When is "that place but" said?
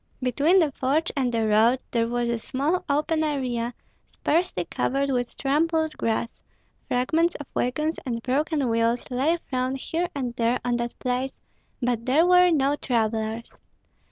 10.77-12.07